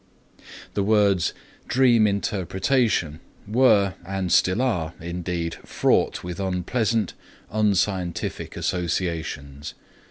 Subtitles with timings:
[0.73, 1.31] The words
[1.67, 7.13] "dream interpretation" were and still are indeed fraught with unpleasant,
[7.51, 9.75] unscientific associations.